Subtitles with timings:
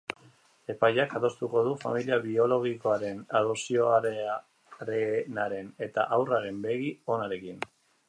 [0.73, 7.63] Epaileak adostuko du familia biologikoaren, adopzioarenaren eta haurraren begi onarekin.